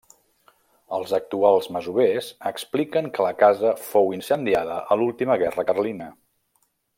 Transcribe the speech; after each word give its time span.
Els 0.97 1.11
actuals 1.17 1.67
masovers 1.75 2.29
expliquen 2.51 3.11
que 3.19 3.27
la 3.27 3.35
casa 3.45 3.75
fou 3.91 4.11
incendiada 4.17 4.79
a 4.81 4.99
l'última 5.03 5.39
guerra 5.45 5.67
carlina. 5.73 6.11